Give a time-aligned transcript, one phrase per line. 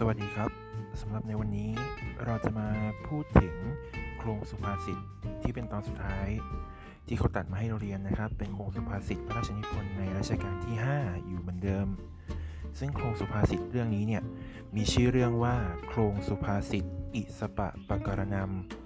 [0.00, 0.50] สวัสดีครับ
[1.00, 1.70] สำหรับในวันนี้
[2.24, 2.68] เราจะมา
[3.06, 3.56] พูดถึง
[4.18, 4.98] โครงสุภาษิต
[5.42, 6.28] ที่เป็นตอนสุดท้าย
[7.06, 11.86] ที่เขาตัดมาให้เราเรียนนะครับ เป็นโครงสุภาษิตพระราชนิพนธ์ในรัชกาลที่ 5 อยู่เหมือนเดิม
[12.78, 14.22] ซึ่งโครงสุภาษิตเรื่องนี้เนี่ย
[14.76, 15.56] มีชื่อเรื่องว่า
[15.88, 18.36] โครงสุภาษิตอิสปะปะกรณ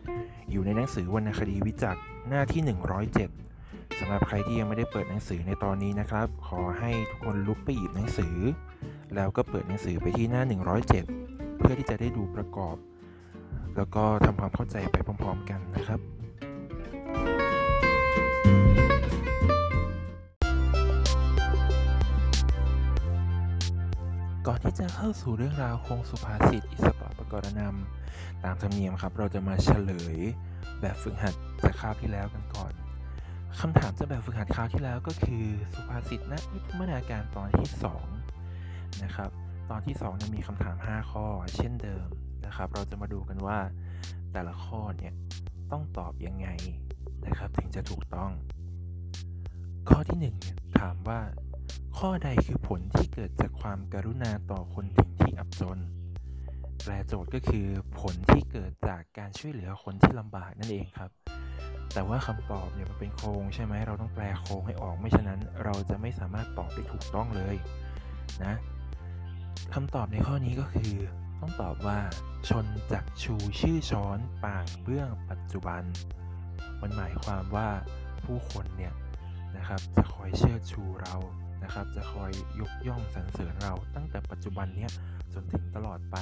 [0.00, 1.96] ำอยู่ในหนังสือวรรณคดีวิจัก
[2.28, 2.62] หน้าที่
[3.30, 8.36] 107สำหรับใครที่ยังไม่ได้เปิดหนังสือในตอนนี้นะครับ ขอให้ทุกคนลุกไปหยิบหนังสือ
[9.14, 10.42] แล้วก็เปิดหนังสือไปที่หน้า
[11.00, 12.76] 107 เพื่อที่จะได้ดูประกอบ
[13.76, 16.00] แล้วก็ทำความเข้าใจไปพร้อมๆกันนะครับ
[24.46, 30.18] ก่อนที่จะเข้าสู่เรื่องราวโครงสุภาษิตอิสปะปะกรณำตามธรรมเนียมครับ เราจะมาเฉลย
[30.80, 31.34] แบบฝึกหัด
[31.64, 32.72] จากคราวที่แล้วกันก่อน
[33.60, 37.68] คำถามจากแบบฝึกหัดคราวที่แล้วก็คือสุภาษิตณวิทมนาการตอนที่
[37.98, 38.19] 2
[39.04, 39.30] นะครับ
[39.70, 42.06] ตอนที่2เนี่ยมีคำถาม 5 ข้อ เช่นเดิม
[42.46, 43.58] นะครับ เราจะมาดูกันว่า
[44.32, 45.12] แต่ละข้อเนี่ย
[45.72, 46.48] ต้องตอบยังไง
[47.26, 48.30] นะครับ ถึงจะถูกต้อง
[49.88, 51.20] ข้อที่1เนี่ยถามว่า
[51.98, 55.78] ข้อใดคือผลที่เกิดจากความการุณาต่อคนถึงที่อับจน
[56.82, 57.66] แปลโจทย์ก็คือ
[58.00, 61.10] ผลที่เกิดจากการช่วยเหลือคนที่ลำบากนั่นเองครับ
[61.94, 67.56] แต่ว่าคำตอบเนี่ยมันเป็นโครงใช่ไหมเราต้องแปลโครงให้ออกไม่ฉะนั้น เราจะไม่สามารถตอบได้ถูกต้องเลย
[68.44, 68.54] นะ
[69.74, 70.96] คำตอบในข้อนี้ก็คือ
[71.40, 71.98] ต้องตอบว่า
[72.48, 75.82] ชนจักชูชื่อช้อนป่างเบื้องปัจจุบัน
[76.80, 77.68] มันหมายความว่า
[78.24, 78.94] ผู้คนเนี่ย
[79.56, 81.16] นะครับจะคอยเชิดชูเรา
[81.64, 84.90] นะครับ จะคอยยกย่องสรรเสริญเราตั้งแต่ปัจจุบันเนี้ย
[85.34, 86.16] จนถึงตลอดไป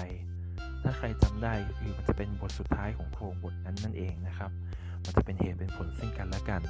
[0.83, 4.51] ถ้าใครจำได้คือมันจะเป็นบทสุดท้ายของโครงบทนั้นนั่นเองนะครับ
[5.05, 6.63] มันจะเป็นเหตุเป็นผลซึ่งกันและกัน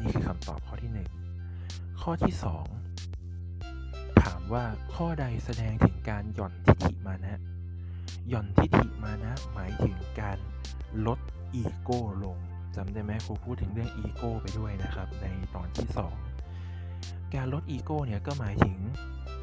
[0.00, 0.92] นี่คือคำตอบข้อที่
[1.46, 2.34] 1 ข้อที่
[2.74, 3.09] 2
[4.52, 7.40] ว่าข้อใดแสดงถึงการหย่อนทิฐิมานะ
[8.28, 10.38] หย่อนทิฐิมานะหมายถึงการ
[11.06, 11.18] ลด
[11.54, 12.36] อีโก้ลง
[12.76, 15.88] จำได้ไหมครูพูดถึงเรื่องอีโก้ไปด้วยนะครับ ในตอนที่
[16.64, 18.78] 2 การลดอีโก้เนี่ยก็หมายถึง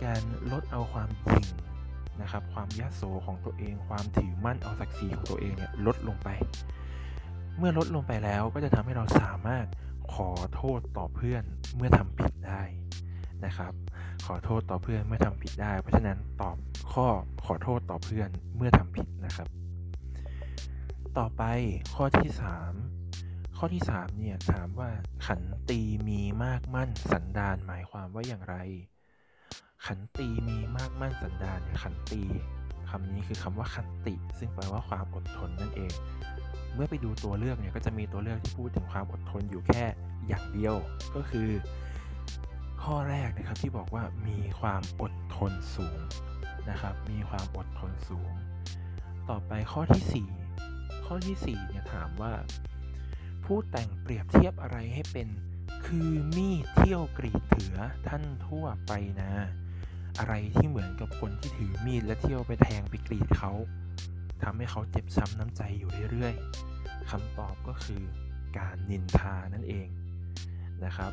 [0.03, 1.45] การลดเอาความจริง
[2.21, 6.29] นะครับ ความยโสของตัวเอง ความถือมั่นเอาศักดิ์ศรีของตัวเองเนี่ยลดลงไป
[7.57, 9.65] เมื่อลดลงไปแล้วก็จะทำให้เราสามารถ
[10.13, 11.43] ขอโทษต่อเพื่อน
[11.75, 12.63] เมื่อทำผิดได้
[13.45, 13.73] นะครับ
[14.25, 16.57] ขอโทษต่อเพื่อนเมื่อทำผิดได้ เพราะฉะนั้นตอบ
[16.93, 17.07] ข้อ
[17.45, 19.47] ขอโทษต่อเพื่อนเมื่อทำผิดนะครับ
[21.17, 21.43] ต่อไป
[21.95, 22.29] ข้อที่
[22.93, 24.89] 3 ข้อที่ 3 เนี่ย ถามว่า
[25.27, 28.55] ขันตีมีมากมั่นสันดานหมายความว่าอย่างไร
[29.85, 32.23] ขันตีมีมากมั่นสันดานขันตี
[32.89, 35.93] คำนี้คือคำว่าขันติ ซึ่งแปลว่าความอดทนนั่นเอง
[36.73, 39.83] เมื่อไปดูตัวเลือกเนี่ยก็จะมีตัวเลือกที่พูดถึงความอดทนอยู่แค่
[40.27, 40.75] อย่างเดียว
[41.15, 41.49] ก็คือ
[42.83, 45.99] ข้อแรกนะครับที่บอกว่ามีความอดทนสูง
[46.69, 48.31] นะครับ มีความอดทนสูง
[49.29, 50.27] ต่อไปข้อที่
[50.61, 52.33] 4 ข้อที่4เนี่ยถามว่า
[53.45, 55.27] ผู้แต่งเปรียบเทียบอะไรให้เป็น
[55.87, 57.75] คือมีดเที่ยวกรีดเถือ
[58.07, 59.31] ท่านทั่วไปนะ
[60.19, 63.51] อะไรที่เหมือนกับคนที่ถือมีดและเที่ยวไปแทงไปกรีดเขา
[64.43, 68.01] ทำให้เขาเจ็บช้ำน้ำใจอยู่เรื่อยๆคำตอบก็คือ
[68.57, 69.87] การนินทานั่นเอง
[70.85, 71.11] นะครับ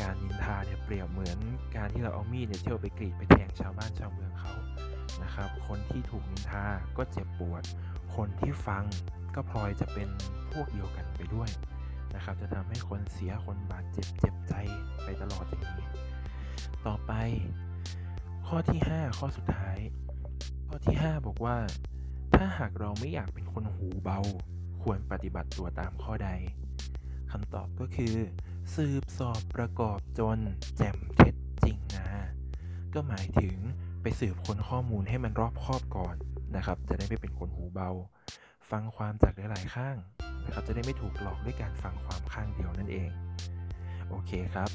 [0.00, 1.38] การนินทาเนี่ยเปรียบเหมือน
[1.76, 4.52] การที่เราเอามีดเนี่ยเที่ยวไปกรีดไปแทงชาวบ้านชาวเมืองเขา
[5.22, 6.66] นะครับ คนที่ถูกนินทา
[6.96, 7.62] ก็เจ็บปวด
[8.16, 8.84] คนที่ฟัง
[9.34, 10.08] ก็พลอยจะเป็น
[10.52, 11.50] พวกเดียวกันไปด้วย
[12.14, 14.54] นะครับ จะทำให้คนเสียคนบาดเจ็บเจ็บใจ
[15.04, 15.88] ไปตลอดอย่างนี้
[16.86, 17.12] ต่อไป
[18.46, 19.78] ข้อที่ 5 ข้อสุดท้าย
[20.68, 21.56] ข้อที่ 5 บอกว่า
[22.34, 24.20] ถ้าหากเราไม่อยากเป็นคนหูเบา
[24.82, 26.30] ควรปฏิบัติตัวตามข้อใด
[27.32, 28.14] คำตอบก็คือ
[28.76, 30.38] สืบสอบประกอบจน
[30.76, 32.06] แจ่มเท็จจริงนะ
[32.94, 33.56] ก็หมายถึง
[34.02, 36.16] ไปสืบค้นข้อมูลให้มันรอบคอบก่อน
[36.56, 37.90] นะครับ จะได้ไม่เป็นคนหูเบา
[38.70, 39.96] ฟังความจากหลายๆข้าง
[40.44, 43.10] นะครับ จะได้ไม่ถูกหลอกด้วยการฟังความข้างเดียวนั่นเอง
[44.08, 44.70] โอเคครับ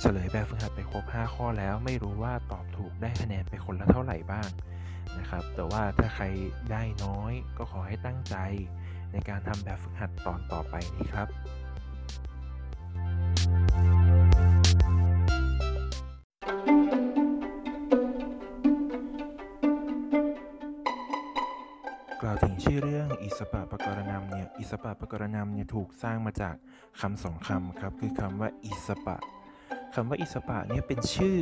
[0.00, 4.48] เฉลยแบบฝึกหัดไปครบ 5 ข้อแล้วไม่รู้ว่าตอบถูกได้คะแนนไปคนละเท่าไหร่บ้าง
[5.18, 6.24] นะครับ แต่ว่าถ้าใคร
[6.72, 8.36] ได้น้อยก็ขอให้ตั้งใจ
[9.12, 11.28] ในการทำแบบฝึกหัดตอนต่อไปนี้ครับ
[23.38, 26.54] สปะปะกรณำเนี่ยอิสปะปะกรณำเนี่ยถูกสร้างมาจาก
[27.00, 29.16] คำสองคำครับคือคำว่าอิสปะ
[29.94, 31.40] คำว่าอิสปะเนี่ยเป็นชื่อ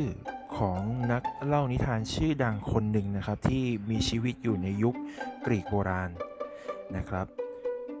[0.57, 0.81] ของ
[1.11, 4.95] นักเล่านิทานชื่อดังคนหนึ่งนะครับ ที่มีชีวิตอยู่ในยุค
[5.45, 6.11] กรีกโบราณ
[6.97, 7.25] นะครับ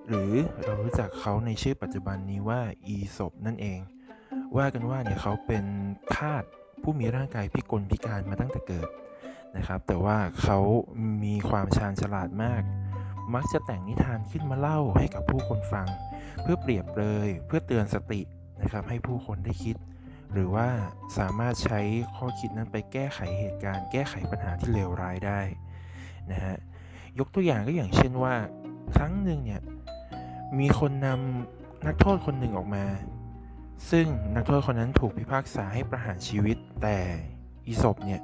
[0.07, 0.33] หรือ
[0.63, 3.79] เรารู้จักเขาในชื่อปัจจุบันนี้ว่าอีศบนั่นเอง
[4.57, 5.65] ว่ากันว่าเนี่ยเขาเป็น
[6.15, 6.43] ทาส
[6.81, 8.89] ผู้มีร่างกายพิกลพิการมาตั้งแต่เกิด
[9.57, 10.59] นะครับ แต่ว่าเขา
[11.23, 12.61] มีความชาญฉลาดมาก
[13.33, 15.87] มักจะแต่งนิทานขึ้นมาเล่าให้กับผู้คนฟัง
[16.41, 18.21] เพื่อเปรียบเลยเพื่อเตือนสติ
[18.61, 19.75] นะครับให้ผู้คนได้คิด
[20.33, 20.67] หรือว่า
[21.17, 21.79] สามารถใช้
[22.15, 25.41] ข้อคิดนั้นไปแก้ไขเหตุการณ์ แก้ไขปัญหาที่เลวร้ายได้
[26.31, 26.55] นะฮะ
[27.19, 28.35] ยกตัวอย่างก็อย่างเช่นว่า
[28.95, 29.61] ครั้งหนึ่งเนี่ย
[30.59, 32.85] มีคนนำนักโทษคนหนึ่งออกมา
[33.91, 34.05] ซึ่ง
[34.35, 36.97] นักโทษคนนั้นถูกพิพากษาให้ประหารชีวิตแต่
[37.67, 38.21] อีศบเนี่ย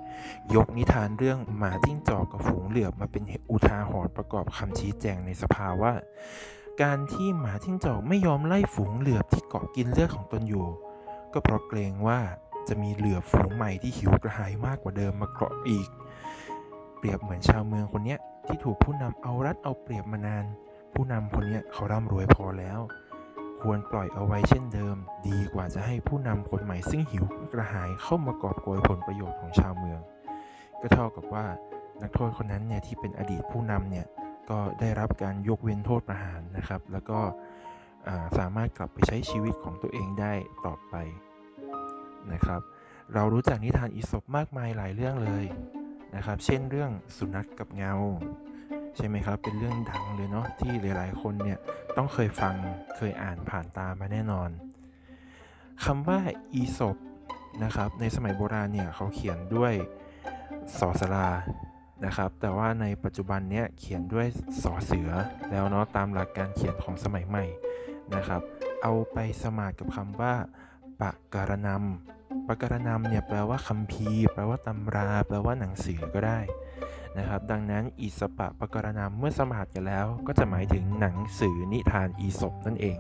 [0.55, 5.93] ยกนิทานเรื่องหมาจิ้งจอกกับฝูงเหลือบมาเป็นอุทาหรณ์ประกอบคำชี้แจงในสภาว่า
[6.81, 10.67] การที่หมาจิ้งจอกไม่ยอมไล่ฝูงเหลือบที่เกาะกินเลือดของตนอยู่
[11.33, 12.19] ก็เพราะเกรงว่า
[12.67, 15.89] จะมีเหลือบฝูงใหม่ที่หิวกระหายมากกว่าเดิมมาเกาะอีก
[16.97, 20.45] เปรียบเหมือนชาวเมืองคนนี้ที่ถูกผู้นำเอารัดเอาเปรียบมานาน
[20.93, 22.79] ผู้นำคนนี้เขาร่ำรวยพอแล้ว
[23.61, 24.97] ควรปล่อยเอาไว้เช่นเดิม
[25.27, 29.99] ดีกว่าจะให้ผู้นำคนใหม่ซึ่งหิวกระหายเข้ามากอบโกยผลประโยชน์ของชาวเมือง
[30.81, 31.45] ก็เท่ากับว่า
[32.01, 34.05] นักโทษคนนั้นเนี่ยที่เป็นอดีตผู้นำเนี่ย
[34.49, 37.19] ก็ได้รับการยกเว้นโทษประหารนะครับ แล้วก็
[38.37, 40.33] สามารถกลับไปใช้ชีวิตของตัวเองได้
[40.65, 40.95] ต่อไป
[42.33, 42.61] นะครับ
[43.13, 45.45] เรารู้จักนิทานอีสปมากมายหลายเรื่องเลย
[46.15, 47.93] นะครับ เช่นเรื่องสุนัขกกับเงา
[48.95, 51.59] ใช่ไหมครับ เป็นเรื่องดังเลยเนาะที่หลาย ๆ คนเนี่ย
[51.97, 52.55] ต้องเคยฟัง
[52.95, 54.49] เคยอ่านผ่านตามาแน่นอน
[55.85, 56.19] คำว่า
[56.53, 56.97] อีสป
[57.63, 59.73] นะครับ ในสมัยโบราณเนี่ยเขาเขียนด้วย
[60.79, 61.29] สอสลา
[62.05, 64.27] นะครับ แต่ว่าในปัจจุบันเนี้ยเขียนด้วย
[64.63, 65.09] สอเสือ
[65.51, 67.45] แล้วเนาะตามหลักการเขียนของสมัยใหม่
[68.15, 68.41] นะครับ
[68.83, 70.33] เอาไปสมานกับคำว่า
[71.01, 76.39] ปะการนำปะการนำเนี่ยแปลว่าคัมภีร์ แปลว่าตำรา แปลว่าหนังสือก็ได้
[77.17, 82.97] นะครับ ดังนั้นอิสปะปะการนำเมื่อสมาสกันแล้ว ก็จะหมายถึงหนังสือนิทานอีสปนั่นเอง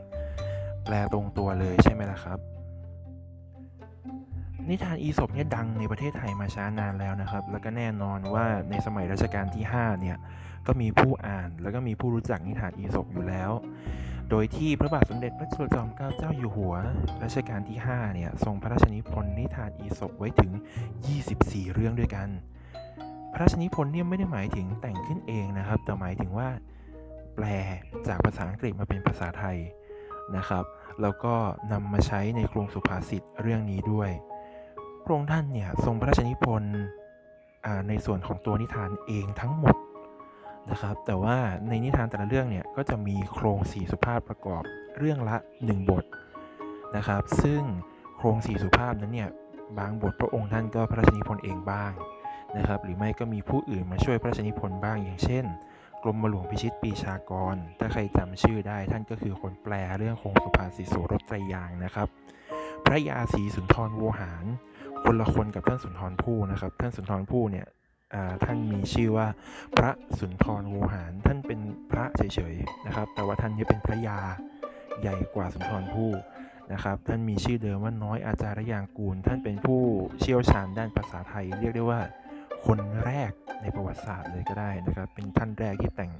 [0.85, 2.39] แปลตรงตัวเลยใช่ไหมล่ะครับ
[4.69, 10.17] นิทานอีสปเนี่ยดังในประเทศไทยมาช้านานแล้วนะครับ แล้วก็แน่นอนว่าในสมัยรัชกาลที่ 5 เนี่ย
[10.67, 13.51] ก็มีผู้อ่านแล้วก็มีผู้รู้จักนิทานอีสปอยู่แล้ว
[14.33, 16.75] โดยที่พระบาทสมเด็จพระจุลจอมเกล้าเจ้าอยู่หัว
[17.23, 20.51] รัชกาลที่ 5 เนี่ย ทรงพระราชนิพนธ์นิทานอีสปไว้ถึง
[21.11, 22.27] 24 เรื่องด้วยกัน
[23.33, 26.49] พระราชนิพนธ์เนี่ยไม่ได้หมายถึงแต่งขึ้นเองนะครับ แต่หมายถึงว่า
[27.35, 27.45] แปล
[28.07, 29.57] จากภาษาอังกฤษมาเป็นภาษาไทย
[30.37, 30.63] นะครับ
[31.01, 31.33] แล้วก็
[31.71, 34.09] นำมาใช้ในโครงสุภาษิตเรื่องนี้ด้วย
[35.03, 36.77] พระองค์ท่านเนี่ยทรงพระราชนิพนธ์
[37.87, 39.75] ในส่วนของตัวนิทานเองทั้งหมด
[40.69, 41.37] นะครับ แต่ว่า
[41.67, 44.63] ในนิทานแต่ละเรื่องเนี่ยก็จะมีโครงสี่สุภาพประกอบ
[44.97, 46.03] เรื่องละ 1 บท
[46.95, 47.61] นะครับ ซึ่ง
[48.17, 49.29] โครงสี่สุภาพนั้นเนี่ย
[49.79, 51.91] บางบทพระองค์ท่านก็พระราชนิพนธ์เองบ้าง
[52.57, 55.45] นะครับ หรือไม่ก็มีผู้อื่นมาช่วยพระราชนิพนธ์บ้างอย่างเช่น
[56.03, 62.07] กรมหลวงพิชิตปีชากร ถ้าใครจำชื่อได้ท่านก็คือคนแปลเรื่องโครงสุภาษิตโสรถไตรยางนะครับ
[62.85, 64.45] พระยาศรีสุนทรโวหาร
[65.05, 67.67] คนละคนกับท่านสุนทรภู่นะครับ ท่านสุนทรภู่เนี่ย
[68.43, 69.27] ท่านมีชื่อว่า
[69.77, 71.59] พระสุนทรโวหาร ท่านเป็น
[71.91, 72.21] พระเฉ
[72.53, 74.19] ยๆนะครับ แต่ว่าท่านนี้เป็นพระยา
[75.01, 76.11] ใหญ่กว่าสุนทรภู่
[76.73, 79.81] นะครับ ท่านมีชื่อเดิมว่าน้อยอาจารย์ยางกูล ท่านเป็นผู้
[80.19, 82.01] เชี่ยวชาญด้านภาษาไทย เรียกได้ว่า
[82.65, 83.31] คนแรก
[83.61, 86.11] ในประวัติศาสตร์เลยก็ได้นะครับ เป็นท่านแรกที่แต่ง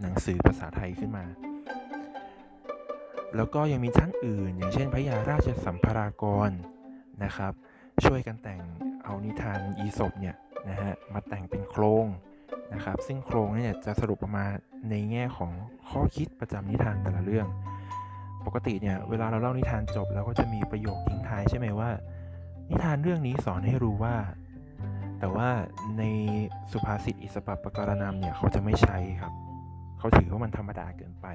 [0.00, 1.24] หนังสือภาษาไทยขึ้นมา
[3.36, 6.50] แล้วก็ยังมีท่านอื่น อย่างเช่นพระยาราชสัมภารากร
[7.24, 7.52] นะครับ
[8.04, 8.60] ช่วยกันแต่ง
[9.04, 10.36] เอานิทานอีสบเนี่ย
[10.68, 12.06] นะฮะมาแต่งเป็นโครง
[12.74, 14.46] นะครับซึ่งโครงนี่จะสรุปออกมา
[14.90, 15.52] ในแง่ของ
[15.88, 17.46] ข้อคิดประจำนิทานแต่ละเรื่อง
[18.46, 21.90] ปกติเนี่ยเวลาเราเล่านิทานจบเราก็จะมีประโยคทิ้งท้ายใช่ไหมว่า
[22.70, 24.16] นิทานเรื่องนี้สอนให้รู้ว่า
[25.20, 25.48] แต่ว่า
[25.98, 26.04] ใน
[26.72, 29.32] สุภาษิตอิสปปะการนามเนี่ยเขาจะไม่ใช้ครับ
[29.98, 31.26] เขาถือว่ามันธรรมดาเกินไป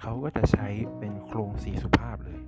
[0.00, 0.68] เขาก็จะใช้
[0.98, 2.40] เป็นโครงสีสุภาพเลย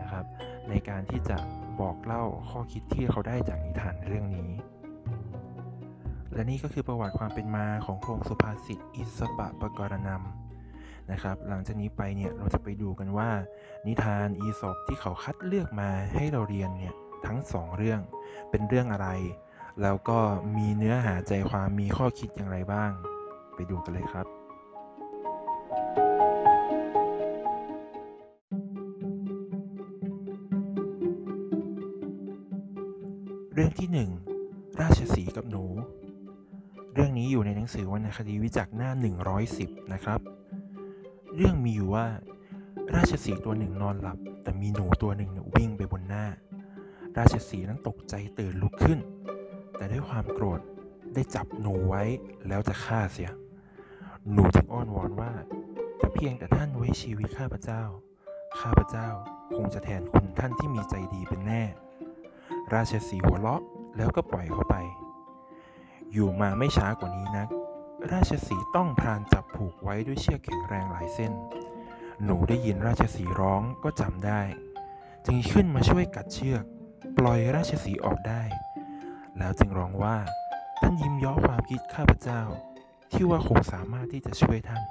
[0.00, 0.24] นะครับ
[0.68, 1.38] ในการที่จะ
[1.80, 4.50] บอกเล่าข้อคิดที่เขาได้จากนิทานเรื่องนี้
[6.32, 13.30] และนี่ก็คือประวัติความเป็นมาของโครงสุภาษิตอิสปะปะกรณำนะครับ หลังจากนี้ไปเนี่ยเราจะไปดูกันว่า
[13.86, 16.94] นิทานอีสปที่เขาคัดเลือกมาให้เราเรียนเนี่ย
[17.26, 18.00] ทั้งสองเรื่อง
[18.50, 19.08] เป็นเรื่องอะไร
[19.82, 20.18] แล้วก็
[20.56, 22.90] มีเนื้อหาใจความมีข้อคิดอย่างไรบ้าง
[23.54, 24.26] ไปดูกันเลยครับ
[33.54, 33.88] เรื่องที่
[34.34, 35.64] 1 ราชสีกับหนู
[36.94, 38.90] เรื่องนี้อยู่ในหนังสือวรรณคดีวิจักหน้า
[39.40, 40.20] 110 นะครับ
[41.36, 42.06] เรื่องมีอยู่ว่า
[42.94, 46.24] ราชสีตัวหนึ่งนอนหลับ แต่มีหนูตัวหนึ่งวิ่งไปบนหน้า
[47.16, 48.98] ราชสีนั้นตกใจตื่นลุกขึ้น
[49.76, 50.60] แต่ด้วยความโกรธ
[51.14, 52.02] ได้จับหนูไว้
[52.48, 53.30] แล้วจะฆ่าเสีย
[54.32, 55.32] หนูจึงอ้อนวอนว่า
[56.00, 57.82] ถ้าเพียงแต่ท่านไว้ชีวิตข้าพเจ้า
[58.60, 59.08] ข้าพเจ้า
[59.56, 61.62] คงจะแทนคุณท่านที่มีใจดีเป็นแน่
[62.74, 63.62] ราชสีหัวเราะ
[63.96, 64.76] แล้วก็ปล่อยเขาไป
[66.12, 67.48] อยู่มาไม่ช้ากว่านี้นัก
[68.12, 71.32] ราชสีต้องพรานจับผูกไว้ด้วยเชือกแข็งแรงหลายเส้น
[72.24, 74.42] หนูได้ยินราชสีร้องก็จำได้
[75.26, 76.64] จึงขึ้นมาช่วยกัดเชือก
[77.18, 78.42] ปล่อยราชสีออกได้
[79.38, 80.16] แล้วจึงร้องว่า
[80.82, 82.42] ท่านยิ้มย้อความคิดข้าพเจ้า
[83.12, 84.82] ที่ว่าคงสามารถที่จะช่วยท่าน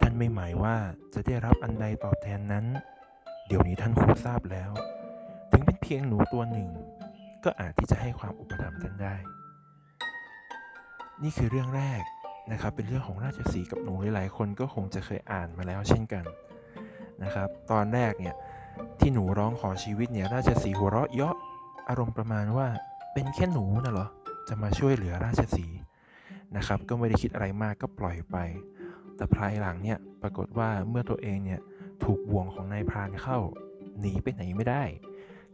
[0.00, 0.76] ท่านไม่หมายว่า
[1.14, 2.66] จะได้รับอันใดตอบแทนนั้น
[3.46, 4.70] เดี๋ยวนี้ท่านคงทราบแล้ว
[5.50, 6.68] ถึงเป็นเพียงหนูตัวหนึ่ง
[7.44, 9.16] ก็อาจที่จะให้ความอุปถัมภ์ท่านได้
[11.22, 12.02] นี่คือเรื่องแรก
[12.52, 16.24] นะครับ เป็นเรื่องของราชสีกับหนูหลายๆคนก็คงจะเคยอ่านมาแล้วเช่นกัน
[17.22, 18.34] นะครับ ตอนแรกเนี่ย
[19.00, 21.36] ที่หนูร้องขอชีวิตเนี่ยราชสีหัวเราะเยาะ
[21.88, 22.66] อารมณ์ประมาณว่า
[23.12, 24.08] เป็นแค่หนูนะเหรอ
[24.48, 25.66] จะมาช่วยเหลือราชสี
[26.56, 28.36] นะครับ ก็ไม่ได้คิดอะไรมากก็ปล่อยไป
[29.16, 31.60] แต่ภายหลังเนี่ยปรากฏว่าเมื่อตัวเองเนี่ย
[32.04, 33.38] ถูกบ่วงของนายพรานเข้า
[34.00, 34.82] หนีไปไหนไม่ได้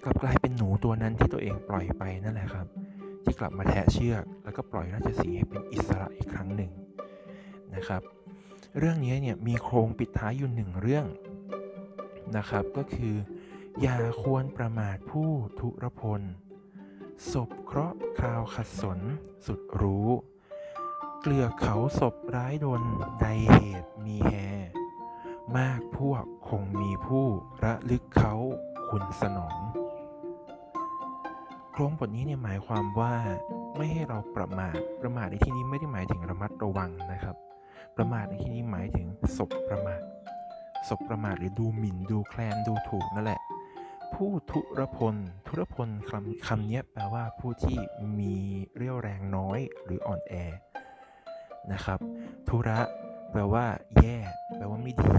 [0.04, 2.66] กลับกลายเป็นหนูตัวนั้นที่ตัวเองปล่อยไปนั่นแหละครับ
[3.28, 6.72] ที่กลับมาแทะเชือก แล้วก็ปล่อยราชสีให้เป็นอิสระอีกครั้งหนึ่ง
[7.74, 8.02] นะครับ
[8.78, 11.06] เรื่องนี้เนี่ยมีโครงปิดท้ายอยู่หนึ่งเรื่อง
[12.36, 13.14] นะครับ ก็คือ
[13.80, 15.30] อย่าควรประมาทผู้
[15.60, 16.22] ทุรพล
[17.32, 18.98] ศพเคราะห์คราวขัดสน
[19.46, 20.08] สุดรู้
[21.20, 22.82] เกลือเขาศพร้ายดน
[23.20, 24.32] ใดเหตุมีแฮ
[25.56, 27.26] มากพวกคงมีผู้
[27.64, 28.34] ระลึกเขา
[28.88, 29.58] คุณสนอง
[31.80, 33.14] ครงบทนี้เนี่ยหมายความว่า
[33.76, 37.36] ไม่ให้เราประมาท ประมาทในที่นี้ไม่ได้หมายถึงระมัดระวังนะครับ
[37.96, 39.06] ประมาทในที่นี้หมายถึง
[39.36, 40.00] ศพประมาท
[40.88, 43.40] ศพประมาทหรือดูหมิ่นดูแคลนดูถูกนั่นแหละ
[44.14, 45.14] ผู้ทุรพล
[45.46, 47.78] ทุรพลคำคำนี้แปลว่าผู้ที่
[48.18, 48.34] มี
[48.76, 50.34] เรี่ยวแรงน้อยหรืออ่อนแอ
[51.72, 51.98] นะครับ
[52.48, 52.80] ทุระ
[53.32, 53.64] แปลว่า
[54.00, 54.16] แย่
[54.56, 55.14] แปลว่าไม่ดี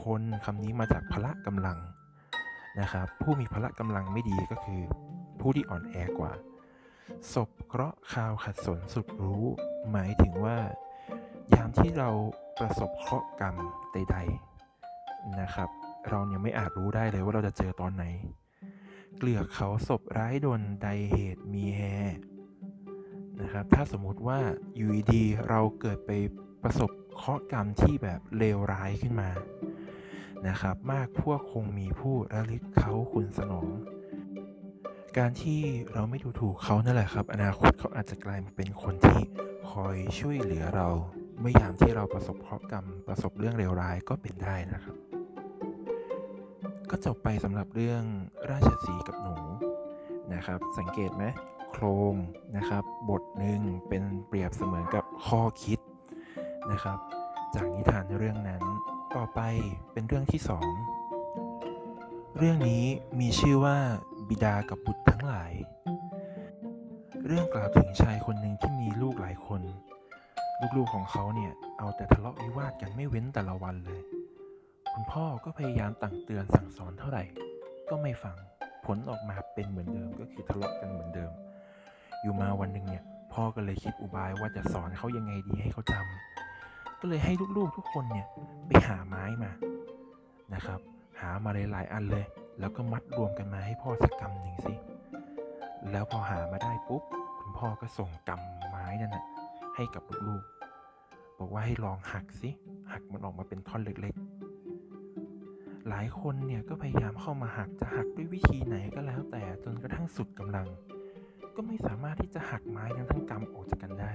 [0.00, 1.78] พลคำนี้มาจากพละกำลัง
[2.80, 4.82] นะครับ ผู้มีพละกำลังไม่ดีก็คือ
[5.40, 6.34] ผู้ที่อ่อนแอกว่า
[7.32, 9.44] ศพเคราะห์คาวขัดสนสุดรู้
[9.90, 10.58] หมายถึงว่า
[11.54, 12.10] ยามที่เรา
[12.58, 13.56] ประสบเคราะห์กรรม
[13.92, 15.68] ใดๆนะครับ
[16.08, 18.04] เราเนี่ยไม่อาจรู้ได้เลยว่าเราจะเจอตอนไหน
[19.18, 21.80] เกลือกเขาศพร้ายดนใดเหตุมีแฮ
[23.40, 24.38] นะครับ ถ้าสมมุติว่า
[24.76, 26.10] อยู่ดีเราเกิดไป
[26.62, 29.30] ประสบเคราะห์กรรมที่แบบเลวร้ายขึ้นมา
[30.48, 33.68] นะครับ มากพวกคงมีผู้ระลึกเขาคุณสนอง
[35.18, 35.60] การที่
[35.92, 39.20] เราไม่ดูถูกเขานั่นแหละครับ อนาคตเขาอาจจะกลายมาเป็นคนที่
[39.70, 40.88] คอยช่วยเหลือเรา
[41.40, 44.96] เมื่อยามที่เราประสบเคราะห์กรรมประสบเรื่องเลวร้ายก็เป็นได้นะครับ
[46.90, 48.02] ก็จบไปสำหรับเรื่อง
[48.50, 49.36] ราชสีกับหนู
[50.34, 51.24] นะครับ สังเกตไหม
[51.70, 52.14] โครง
[52.56, 55.78] นะครับ บทหนึ่งเป็นเปรียบเสมือนกับข้อคิด
[56.72, 56.98] นะครับ
[57.54, 58.62] จากนิทานเรื่องนั้น
[59.16, 59.40] ต่อไป
[59.92, 60.68] เป็นเรื่องที่สอง
[62.38, 62.84] เรื่องนี้
[63.20, 63.76] มีชื่อว่า
[64.28, 64.99] บิดากับบุตร
[65.30, 65.54] หลาย
[67.26, 69.62] เรื่องกล่าวถึงชายคนหนึ่งที่มีลูกหลายคน
[70.76, 74.00] ลูกๆของเขาเนี่ยเอาแต่ทะเลาะวิวาทกันไม่เว้นแต่ละวันเลย
[74.92, 77.24] คุณพ่อก็พยายามตักเตือนสั่งสอนเท่าไหร่
[77.90, 78.36] ก็ไม่ฟัง
[78.86, 81.32] ผลออกมาเป็นเหมือนเดิมก็คือทะเลาะกันเหมือนเดิม
[82.22, 88.26] อยู่มาวันหนึ่งเนี่ยพ่อก็เลยคิดอุบายว่าจะสอนเขายังไงดีให้เขาจำก็เลยให้ลูกๆทุกคนเนี่ย
[88.66, 89.50] ไปหาไม้มา
[90.54, 90.80] นะครับ
[91.20, 92.24] หามาหลายๆอันเลย
[92.60, 94.74] แล้วก็มัดรวมกันมาให้พ่อสักกำหนึ่งสิ
[95.90, 97.02] แล้วพอหามาได้ปุ๊บ
[97.40, 99.24] คุณพ่อก็ส่งกำไม้นั่นนะ
[99.76, 102.50] ให้กับลูกๆ บอกว่าให้ลองหักสิ
[102.92, 110.66] หักมันออกมาเป็นท่อนเล็กๆ หลายคนเนี่ยก็พยายามเข้ามาหักจะหักด้วยวิธีไหนก็แล้วแต่จนกระทั่งสุดกำลัง
[111.56, 114.12] ก็ไม่สามารถที่จะหักไม้นั้นทั้งกำออกจากกันได้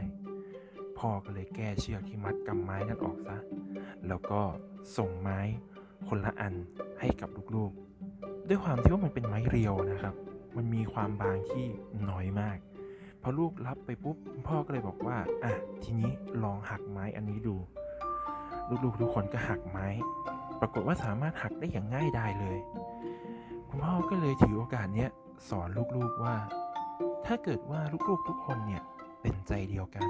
[0.98, 3.38] พ่อก็เลยแก้เชือกที่มัดกำไม้นั้นออกซะ
[4.08, 4.42] แล้วก็
[4.98, 5.40] ส่งไม้
[6.08, 6.54] คนละอัน
[7.00, 10.16] ให้กับลูกๆ ด้วยความที่ว่ามันเป็นไม้เรียวนะครับ
[10.56, 11.68] มันมีความบางที่
[12.10, 12.58] น้อยมาก
[13.22, 16.12] พอลูกรับไปปุ๊บพ่อก็เลยบอกว่าอะทีนี้
[16.44, 17.56] ลองหักไม้อันนี้ดู
[18.84, 19.88] ลูกๆทุกคนก็หักไม้
[20.60, 22.58] ปรากฏว่าสามารถหักได้อย่างง่ายดายเลย
[23.70, 25.10] คุณพ่อก็เลยถือโอกาสเนี้ย
[25.50, 26.36] สอนลูกๆว่า
[27.26, 28.84] ถ้าเกิดว่าลูกๆทุกคนเนี่ย
[29.22, 30.08] เป็นใจเดียวกัน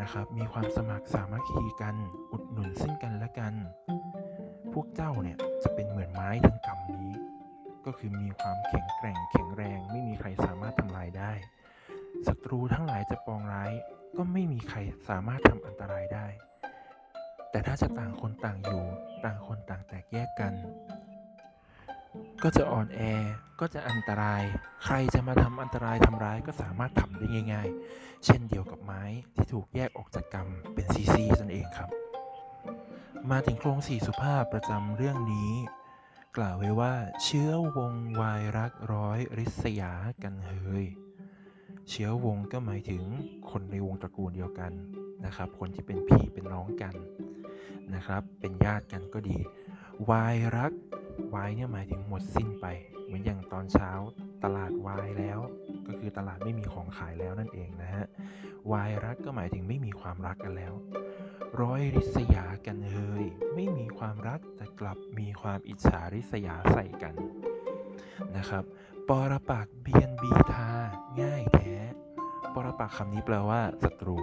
[0.00, 1.96] นะครับ มีความสมัครสามัคคีกัน
[2.32, 3.54] อุดหนุนซึ่งกันและกัน
[4.72, 6.97] พวกเจ้าเนี่ยจะเป็นเหมือนไม้ทั้งกำนี้
[7.88, 11.32] ก็คือมีความแข็งแกร่งแข็งแรงไม่มีใครสามารถทำลายได้
[12.26, 13.72] ศัตรูทั้งหลายจะปองร้าย
[14.16, 14.78] ก็ไม่มีใคร
[15.08, 16.26] สามารถทำอันตรายได้
[17.50, 18.84] แต่ถ้าจะต่างคนต่างอยู่
[19.24, 20.52] ต่างคนต่างแตกแยกกัน
[22.42, 23.00] ก็จะอ่อนแอ
[23.60, 24.42] ก็จะอันตราย
[24.84, 29.02] ใครจะมาทำอันตรายทำร้ายก็สามารถทำได้ง่าย ๆ เช่นเดียวกับไม้
[29.34, 31.90] ที่ถูกแยกออกจากกรรมเป็นซีๆนั่นเองครับ
[33.30, 35.52] มาถึงโครงสี่สุภาพประจำเรื่องนี้
[36.40, 39.92] กล่าวไว้ว่า เชื้อวงวายรักร้อยริษยา
[40.22, 40.52] กันเฮ
[40.84, 40.86] ย
[41.88, 43.02] เชื้อวงก็หมายถึง
[43.50, 44.72] คนในวงตระกูลเดียวกัน
[45.24, 46.94] นะครับ คนที่เป็นพี่เป็นน้องกัน
[47.94, 49.38] นะครับ เป็นญาติกันก็ดี
[50.10, 50.72] วายรัก
[51.34, 52.66] วายเนี่ยหมายถึงหมดสิ้นไป
[53.04, 53.90] เหมือนอย่างตอนเช้า
[54.44, 55.38] ตลาดวายแล้ว
[55.86, 58.04] ก็คือตลาดไม่มีของขายแล้วนั่นเองนะฮะ
[58.72, 60.74] วายรักก็หมายถึงไม่มีความรักกันแล้ว
[61.62, 63.24] ร้อยริษยากันเฮย
[63.54, 67.14] ไม่มีความรักแต่กลับมีความอิจฉาริษยาใส่กัน
[68.36, 68.64] นะครับ
[69.08, 70.70] ปรปักเบียนบีทา
[71.20, 71.76] ง่ายแท้
[72.54, 74.18] ปรปักคำนี้แปลว่าศัตรู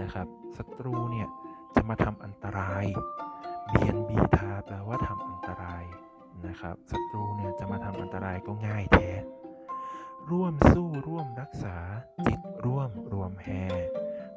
[0.00, 0.26] นะครับ
[0.56, 1.28] ศัตรูเนี่ย
[1.74, 2.86] จะมาทำอันตราย
[3.70, 5.84] เบียนบีทาแปลว่าทำอันตราย
[6.46, 9.10] นะครับศัตรูเนี่ยจะมาทำอันตรายก็ง่ายแท้
[10.30, 11.76] ร่วมสู้ร่วมรักษา
[12.26, 13.48] จิตร่วมรวมแฮ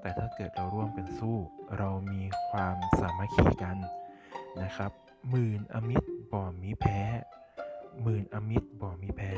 [0.01, 1.37] แต่ถ้าเกิดเราร่วมกันสู้
[1.77, 3.77] เรามีความสามัคคีกัน
[4.61, 4.91] นะครับ
[5.29, 6.99] หมื่นอมิตรบ่มีแพ้
[8.01, 9.31] หมื่นอมิตรบ่มีแพ้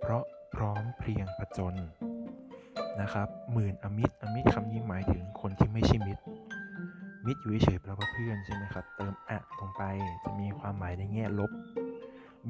[0.00, 1.74] เพราะพร้อมเพรียงผจญ
[3.00, 6.22] นะครับหมื่นอมิตรอมิตรคำนี้หมายถึงคนที่ไม่ใช่มิตร
[7.26, 9.82] มิตรอยู่เฉยๆแปลว่าเพื่อนใช่ไหมครับ เติมอะลงไป
[10.24, 11.50] จะมีความหมายในแง่ลบ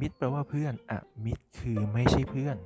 [0.00, 2.56] มิตรแปลว่าเพื่อนอะมิตรคือไม่ใช่เพื่อน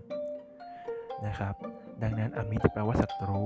[1.26, 1.54] นะครับ
[2.02, 3.44] ดังนั้นอมิตรแปลว่าศัตรู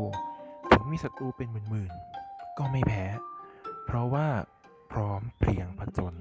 [0.91, 3.05] มีศัตรูเป็นหมื่นๆ ก็ไม่แพ้
[3.87, 4.27] เพราะว่า
[4.93, 6.15] พร้อมเพรียงผจญ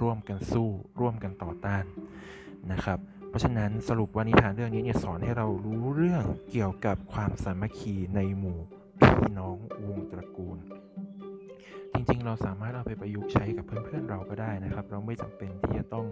[0.00, 0.68] ร่วมกันสู้
[1.00, 1.84] ร่วมกันต่อต้าน
[2.72, 8.58] นะครับ เพราะฉะนั้นสรุปว่านิทานเรื่องนี้เนี่ยสอนให้เรารู้เรื่องเกี่ยวกับความสามัคคีในหมู่
[9.00, 10.58] พี่น้องวงตระกูล
[11.92, 16.06] จริงๆ เราสามารถเอาไปประยุกต์ใช้กับเพื่อนๆเราก็ได้นะครับ เราไม่จำเป็นที่จะต้อง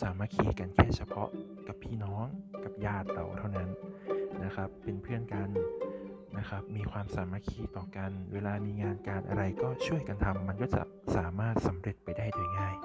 [0.00, 1.28] สามัคคีกันแค่เฉพาะ
[1.68, 2.24] กับพี่น้อง
[2.64, 3.68] กับญาติเราเท่านั้น
[4.44, 5.48] นะครับ เป็นเพื่อนกัน
[6.36, 10.82] นะครับ มีความสามัคคีต่อกัน เวลามีงานการอะไรก็ช่วยกันทำมันก็จะ
[11.16, 12.76] สามารถสำเร็จไปได้โดยง่าย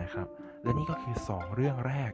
[0.00, 0.26] นะครับ
[0.62, 2.12] และนี่ก็คือ 2 เรื่องแรก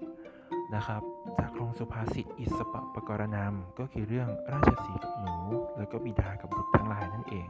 [0.74, 1.02] นะครับ
[1.38, 5.36] จากโครงสุภาษิตอิสปะปกรณำก็คือเรื่องราชสีห์กับหนู
[5.76, 7.48] แล้วก็บิดากับบุตรทั้งหลายนั่นเอง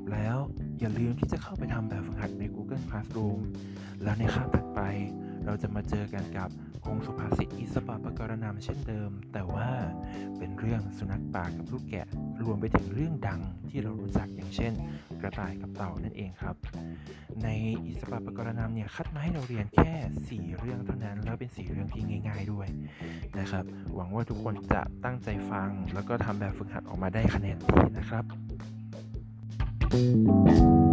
[0.00, 0.36] บแล้ว
[0.80, 3.40] อย่าลืมที่จะเข้าไปทำแบบฝึกหัดใน Google Classroom
[4.02, 4.80] แล้วในคาบถัดไป
[5.46, 6.48] เราจะมาเจอกันกับ
[6.84, 9.68] คงสุภาษิตอิสปะปะกรณำเช่นเดิม แต่ว่า
[10.38, 12.06] เป็นเรื่องสุนัขป่ากับลูกแกะ
[12.42, 14.72] รวมไปถึงเรื่องดังที่เรารู้จักอย่างเช่น
[15.20, 16.56] กระต่ายกับเต่านั่นเองครับ
[17.42, 17.48] ใน
[17.86, 19.92] อิสปะปะกรณำเนี่ยคัดมาให้เราเรียนแค่
[20.50, 22.68] 4 เรื่องเท่านั้น แล้วเป็น 4 เรื่องที่ง่าย ๆด้วย
[23.38, 28.24] นะครับ หวังว่าทุกคนจะตั้งใจฟัง แล้วก็ทำแบบฝึกหัดออกมาได้คะแนนดีนะครับ
[29.90, 30.89] Thank you.